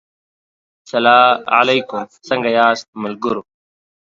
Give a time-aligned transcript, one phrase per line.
[0.89, 1.19] سلا
[1.57, 3.41] علیکم څنګه یاست ملګرو